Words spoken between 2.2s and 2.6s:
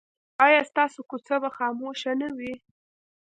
نه وي؟